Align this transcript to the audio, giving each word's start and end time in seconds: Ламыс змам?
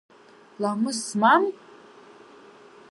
Ламыс 0.61 0.99
змам? 1.09 1.43